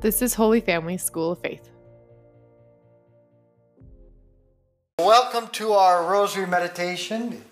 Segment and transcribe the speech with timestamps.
[0.00, 1.70] This is Holy Family School of Faith.
[5.00, 7.42] Welcome to our Rosary Meditation.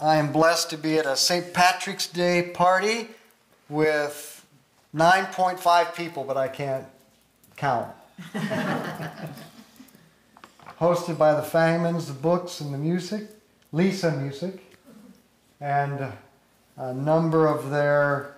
[0.00, 1.52] I am blessed to be at a St.
[1.52, 3.08] Patrick's Day party
[3.68, 4.46] with
[4.94, 6.86] 9.5 people, but I can't
[7.56, 7.92] count.
[10.78, 13.24] Hosted by the Fangmans, the books, and the music,
[13.72, 14.76] Lisa Music,
[15.60, 16.12] and
[16.76, 18.36] a number of their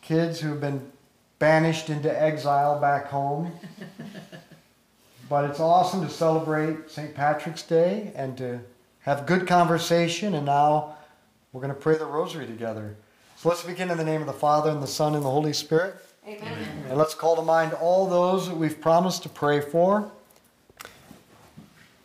[0.00, 0.90] kids who've been
[1.38, 3.52] banished into exile back home.
[5.28, 7.14] but it's awesome to celebrate St.
[7.14, 8.60] Patrick's Day and to
[9.00, 10.34] have good conversation.
[10.34, 10.96] And now
[11.52, 12.96] we're going to pray the rosary together.
[13.36, 15.52] So let's begin in the name of the Father, and the Son, and the Holy
[15.52, 15.96] Spirit.
[16.26, 16.66] Amen.
[16.88, 20.10] And let's call to mind all those that we've promised to pray for.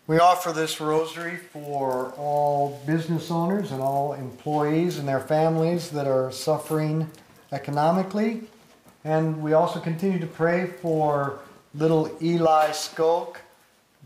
[0.08, 6.08] We offer this rosary for all business owners and all employees and their families that
[6.08, 7.08] are suffering
[7.52, 8.42] economically.
[9.04, 11.40] And we also continue to pray for
[11.74, 13.38] little Eli Skoke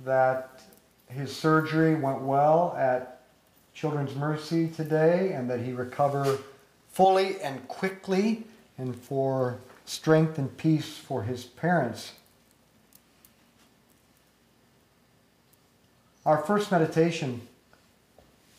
[0.06, 0.62] that
[1.08, 3.22] his surgery went well at
[3.74, 6.38] Children's Mercy today and that he recover
[6.92, 8.44] fully and quickly
[8.78, 12.14] and for strength and peace for his parents.
[16.26, 17.42] Our first meditation.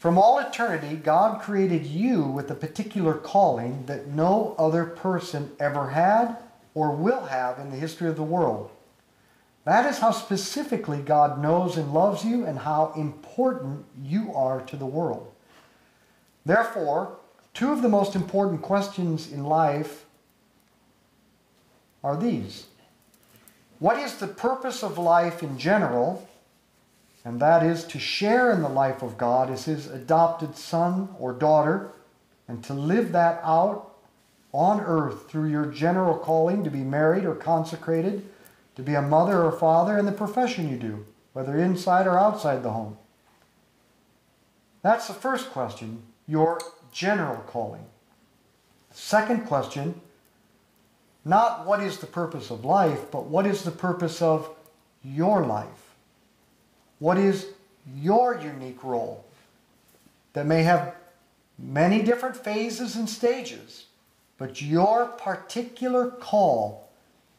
[0.05, 5.89] From all eternity, God created you with a particular calling that no other person ever
[5.89, 6.37] had
[6.75, 8.71] or will have in the history of the world.
[9.65, 14.77] That is how specifically God knows and loves you and how important you are to
[14.77, 15.33] the world.
[16.45, 17.17] Therefore,
[17.55, 20.05] two of the most important questions in life
[22.03, 22.67] are these
[23.79, 26.29] What is the purpose of life in general?
[27.25, 31.33] And that is to share in the life of God as His adopted son or
[31.33, 31.93] daughter
[32.47, 33.95] and to live that out
[34.53, 38.25] on earth through your general calling to be married or consecrated,
[38.77, 42.63] to be a mother or father in the profession you do, whether inside or outside
[42.63, 42.97] the home.
[44.83, 46.61] That's the first question, your
[46.93, 47.87] general calling.
[48.91, 50.01] Second question,
[51.25, 54.51] not what is the purpose of life, but what is the purpose of
[55.03, 55.94] your life?
[56.99, 57.47] What is
[57.97, 59.25] your unique role
[60.33, 60.95] that may have
[61.59, 63.87] many different phases and stages,
[64.39, 66.89] but your particular call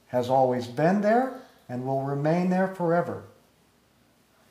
[0.08, 1.34] has always been there
[1.68, 3.24] and will remain there forever.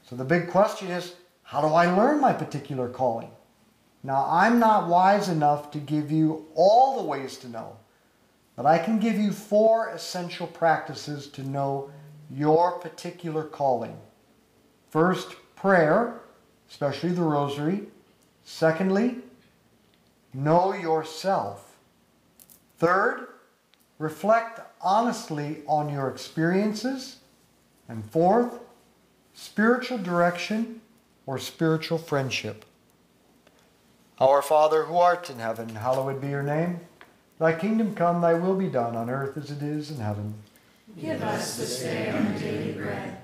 [0.08, 3.30] So the big question is how do I learn my particular calling?
[4.02, 7.76] Now, I'm not wise enough to give you all the ways to know,
[8.56, 11.90] but I can give you four essential practices to know
[12.30, 13.96] your particular calling.
[14.94, 16.20] First, prayer,
[16.70, 17.88] especially the rosary.
[18.44, 19.16] Secondly,
[20.32, 21.74] know yourself.
[22.78, 23.26] Third,
[23.98, 27.16] reflect honestly on your experiences.
[27.88, 28.60] And fourth,
[29.32, 30.80] spiritual direction
[31.26, 32.64] or spiritual friendship.
[34.20, 36.78] Our Father who art in heaven, hallowed be your name.
[37.40, 40.34] Thy kingdom come, thy will be done on earth as it is in heaven.
[41.00, 43.23] Give us this day our daily bread,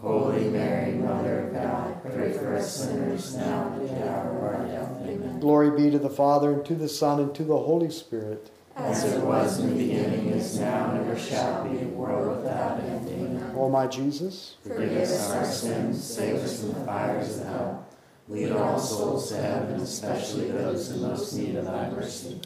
[0.00, 4.42] Holy Mary, Mother of God, pray for us sinners now and at the hour of
[4.42, 4.90] our death.
[5.02, 5.40] Amen.
[5.40, 8.50] Glory be to the Father, and to the Son, and to the Holy Spirit.
[8.76, 13.08] As it was in the beginning, is now, and ever shall be, world without end.
[13.08, 13.52] Amen.
[13.56, 17.86] O my Jesus, Forgive us our sins, save us from the fires of hell.
[18.28, 22.40] Lead all souls to heaven, especially those in most need of thy mercy.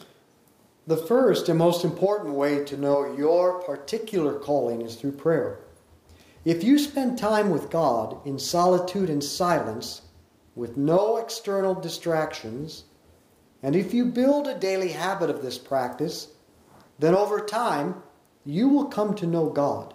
[0.86, 5.58] the first and most important way to know your particular calling is through prayer.
[6.44, 10.02] If you spend time with God in solitude and silence,
[10.54, 12.84] with no external distractions,
[13.62, 16.28] and if you build a daily habit of this practice,
[16.98, 18.02] then over time
[18.44, 19.94] you will come to know God.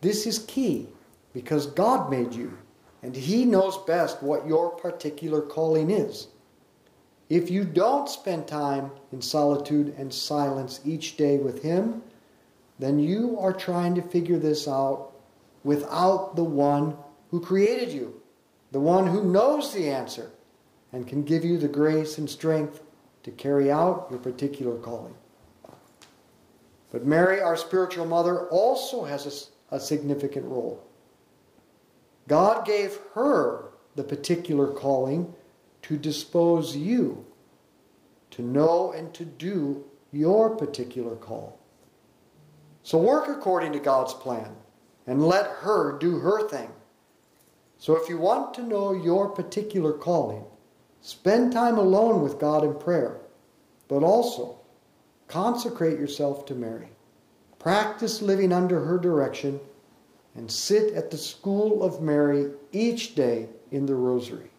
[0.00, 0.88] This is key
[1.34, 2.56] because God made you,
[3.02, 6.28] and He knows best what your particular calling is.
[7.28, 12.02] If you don't spend time in solitude and silence each day with Him,
[12.78, 15.11] then you are trying to figure this out
[15.64, 16.96] without the one
[17.30, 18.20] who created you,
[18.72, 20.30] the one who knows the answer
[20.92, 22.82] and can give you the grace and strength
[23.22, 25.14] to carry out your particular calling.
[26.90, 30.84] But Mary, our spiritual mother, also has a, a significant role.
[32.28, 35.32] God gave her the particular calling
[35.82, 37.24] to dispose you
[38.30, 41.58] to know and to do your particular call.
[42.82, 44.54] So work according to God's plan
[45.06, 46.70] and let her do her thing.
[47.78, 50.44] So if you want to know your particular calling,
[51.00, 53.20] spend time alone with God in prayer,
[53.88, 54.58] but also
[55.26, 56.88] consecrate yourself to Mary.
[57.58, 59.58] Practice living under her direction
[60.34, 64.50] and sit at the school of Mary each day in the rosary.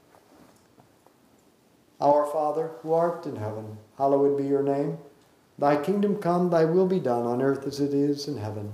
[2.01, 4.97] Our Father, who art in heaven, hallowed be your name.
[5.57, 8.73] Thy kingdom come, thy will be done on earth as it is in heaven.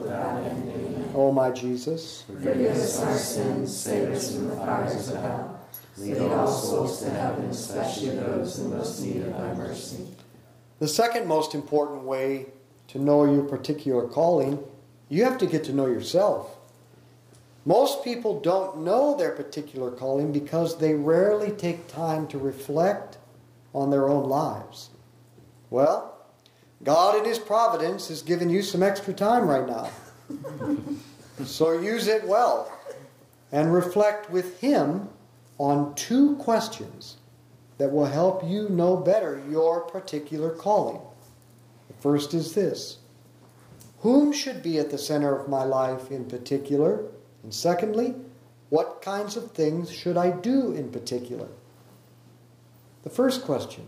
[1.13, 5.59] O my Jesus, Forgive us our sins, save us from the fires of hell.
[5.97, 10.07] Lead all souls to heaven, especially those in most need of thy mercy.
[10.79, 12.47] the second most important way
[12.87, 14.59] to know your particular calling,
[15.09, 16.57] you have to get to know yourself.
[17.65, 23.17] Most people don't know their particular calling because they rarely take time to reflect
[23.73, 24.89] on their own lives.
[25.69, 26.17] Well,
[26.83, 29.89] God in His providence has given you some extra time right now.
[31.45, 32.71] so use it well
[33.51, 35.09] and reflect with Him
[35.57, 37.17] on two questions
[37.77, 41.01] that will help you know better your particular calling.
[41.87, 42.99] The first is this
[43.99, 47.05] Whom should be at the center of my life in particular?
[47.43, 48.15] And secondly,
[48.69, 51.47] what kinds of things should I do in particular?
[53.03, 53.87] The first question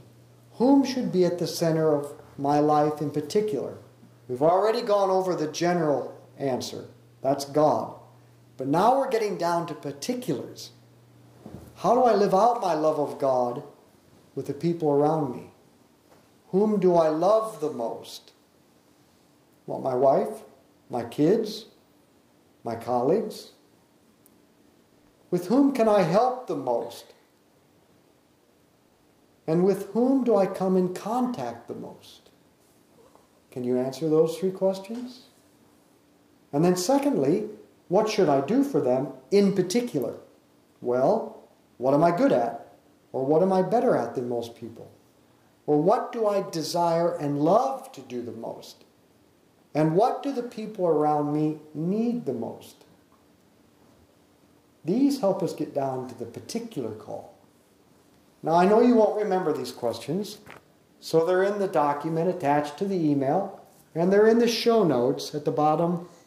[0.54, 3.78] Whom should be at the center of my life in particular?
[4.28, 6.86] We've already gone over the general answer
[7.24, 7.96] that's God.
[8.58, 10.72] But now we're getting down to particulars.
[11.78, 13.64] How do I live out my love of God
[14.36, 15.52] with the people around me?
[16.50, 18.34] Whom do I love the most?
[19.66, 20.44] Well, my wife,
[20.90, 21.66] my kids,
[22.64, 23.52] my colleagues?
[25.32, 27.14] With whom can I help the most?
[29.48, 32.30] And with whom do I come in contact the most?
[33.50, 35.28] Can you answer those three questions?
[36.54, 37.50] And then, secondly,
[37.90, 40.16] what should I do for them in particular?
[40.82, 41.44] Well,
[41.78, 42.68] what am I good at?
[43.12, 44.92] Or what am I better at than most people?
[45.66, 48.84] Or what do I desire and love to do the most?
[49.74, 52.86] And what do the people around me need the most?
[54.86, 57.34] These help us get down to the particular call.
[58.42, 60.40] Now, I know you won't remember these questions,
[61.00, 63.62] so they're in the document attached to the email,
[63.96, 66.10] and they're in the show notes at the bottom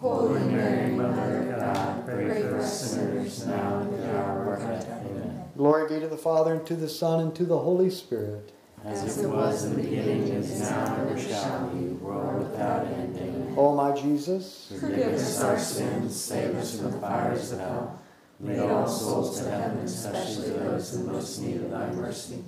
[0.00, 4.62] Holy Mary, Mother of God, pray for us sinners now and at the hour of
[4.62, 4.88] our death.
[5.04, 5.44] Amen.
[5.56, 8.52] Glory be to the Father, and to the Son, and to the Holy Spirit.
[8.84, 13.16] as it was in the beginning, is now, and ever shall be, world without end.
[13.16, 13.54] Amen.
[13.56, 18.00] O my Jesus, Forgive us our sins, save us from the fires of hell.
[18.40, 22.44] Lead all souls to heaven, especially those in most need of thy mercy.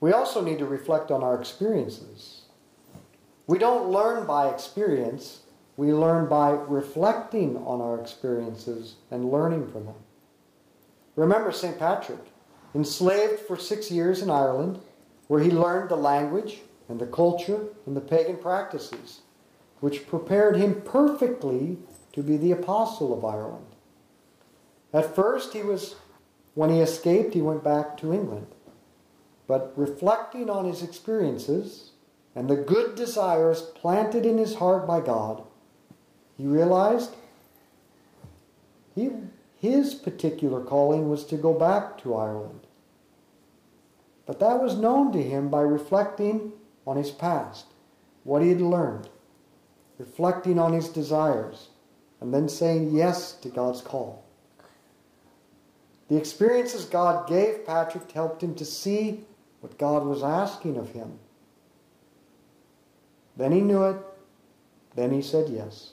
[0.00, 2.42] we also need to reflect on our experiences.
[3.46, 5.40] We don't learn by experience,
[5.76, 9.94] we learn by reflecting on our experiences and learning from them.
[11.16, 11.78] Remember St.
[11.78, 12.32] Patrick,
[12.74, 14.80] enslaved for six years in Ireland,
[15.28, 19.20] where he learned the language and the culture and the pagan practices,
[19.80, 21.78] which prepared him perfectly
[22.12, 23.66] to be the apostle of Ireland.
[24.92, 25.96] At first, he was,
[26.54, 28.48] when he escaped, he went back to England.
[29.46, 31.92] But reflecting on his experiences
[32.34, 35.42] and the good desires planted in his heart by God,
[36.40, 37.14] he realized
[38.94, 39.10] he,
[39.58, 42.60] his particular calling was to go back to Ireland.
[44.24, 46.52] But that was known to him by reflecting
[46.86, 47.66] on his past,
[48.24, 49.10] what he had learned,
[49.98, 51.68] reflecting on his desires,
[52.22, 54.24] and then saying yes to God's call.
[56.08, 59.24] The experiences God gave Patrick helped him to see
[59.60, 61.18] what God was asking of him.
[63.36, 63.96] Then he knew it.
[64.94, 65.92] Then he said yes.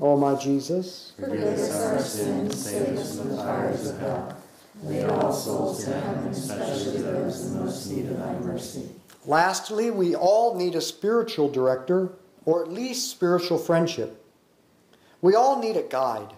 [0.00, 4.36] O my Jesus, Forgive us our sins, save us from the fires of hell.
[4.84, 8.88] Lead all souls to heaven, especially those in most need of thy mercy.
[9.26, 12.12] Lastly, we all need a spiritual director,
[12.46, 14.24] or at least spiritual friendship.
[15.20, 16.32] We all need a guide.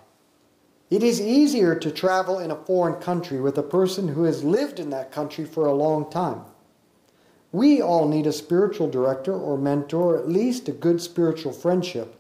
[0.91, 4.81] It is easier to travel in a foreign country with a person who has lived
[4.81, 6.43] in that country for a long time.
[7.53, 12.19] We all need a spiritual director or mentor, or at least a good spiritual friendship.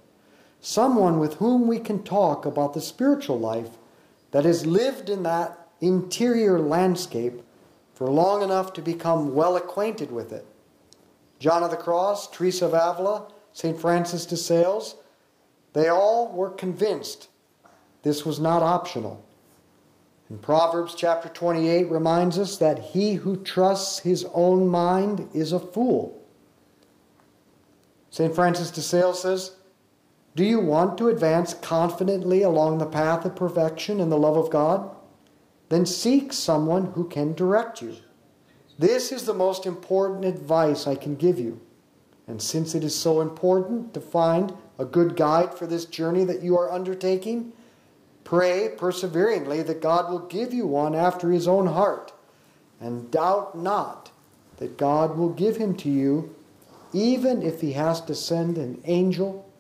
[0.62, 3.70] Someone with whom we can talk about the spiritual life
[4.30, 7.42] that has lived in that interior landscape
[7.94, 10.46] for long enough to become well acquainted with it.
[11.40, 13.78] John of the Cross, Teresa of Avila, St.
[13.78, 14.94] Francis de Sales,
[15.72, 17.28] they all were convinced
[18.04, 19.24] this was not optional.
[20.28, 25.58] And Proverbs chapter 28 reminds us that he who trusts his own mind is a
[25.58, 26.22] fool,
[28.10, 28.32] St.
[28.32, 29.56] Francis de Sales says,
[30.34, 34.50] Do you want to advance confidently along the path of perfection in the love of
[34.50, 34.90] God?
[35.68, 37.96] Then seek someone who can direct you.
[38.78, 41.60] This is the most important advice I can give you.
[42.26, 46.42] And since it is so important to find a good guide for this journey that
[46.42, 47.52] you are undertaking,
[48.24, 52.12] pray perseveringly that God will give you one after his own heart.
[52.80, 54.10] And doubt not
[54.56, 56.34] that God will give him to you,
[56.92, 59.51] even if he has to send an angel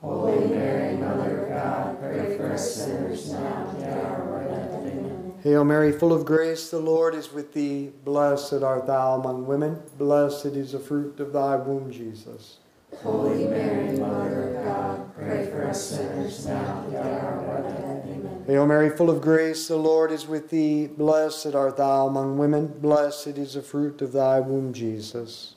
[0.00, 4.48] Holy Mary, Mother of God, pray for us sinners now and at the hour of
[4.48, 4.92] death.
[4.92, 5.34] Amen.
[5.42, 7.92] Hail Mary, full of grace, the Lord is with thee.
[8.02, 9.82] Blessed art thou among women.
[9.98, 12.60] Blessed is the fruit of thy womb, Jesus.
[13.02, 17.64] Holy Mary, Mother of God, pray for us sinners now and at the hour of
[17.64, 18.04] death.
[18.06, 18.44] Amen.
[18.46, 20.86] Hail Mary, full of grace, the Lord is with thee.
[20.86, 22.68] Blessed art thou among women.
[22.80, 25.56] Blessed is the fruit of thy womb, Jesus.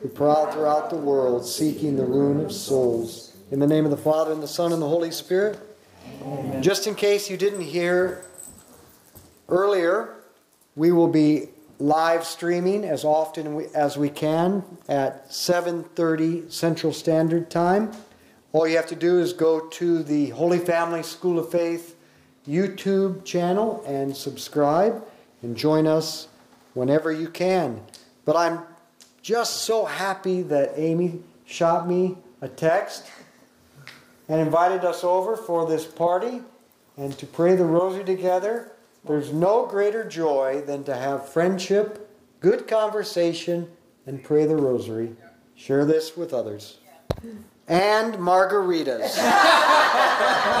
[0.00, 3.36] who prowl throughout the world, seeking the ruin of souls.
[3.50, 5.58] In the name of the Father, and the Son, and the Holy Spirit.
[6.60, 8.24] Just in case you didn't hear
[9.48, 10.14] earlier,
[10.76, 17.92] we will be live streaming as often as we can at 7:30 Central Standard Time.
[18.52, 21.96] All you have to do is go to the Holy Family School of Faith
[22.48, 25.04] YouTube channel and subscribe
[25.42, 26.28] and join us
[26.74, 27.80] whenever you can.
[28.24, 28.60] But I'm
[29.28, 33.04] just so happy that Amy shot me a text
[34.26, 36.40] and invited us over for this party
[36.96, 38.72] and to pray the rosary together.
[39.04, 42.10] There's no greater joy than to have friendship,
[42.40, 43.68] good conversation,
[44.06, 45.14] and pray the rosary.
[45.54, 46.78] Share this with others.
[47.68, 49.14] And margaritas.